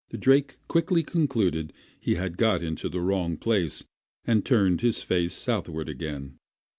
The 0.09 0.17
drake 0.17 0.55
quickly 0.67 1.03
concluded 1.03 1.73
he 1.99 2.15
had 2.15 2.35
got 2.39 2.63
into 2.63 2.89
the 2.89 3.01
wrong 3.01 3.37
place, 3.37 3.83
and 4.25 4.43
turned 4.43 4.81
his 4.81 5.03
face 5.03 5.35
southward 5.35 5.87
again. 5.87 6.39